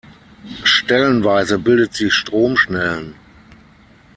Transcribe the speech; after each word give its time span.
Stellenweise 0.63 1.59
bildet 1.59 1.93
sie 1.93 2.09
Stromschnellen. 2.09 3.13